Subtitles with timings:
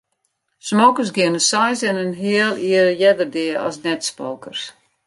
[0.69, 4.61] Smokers geane seis en in heal jier earder dea as net-smokers.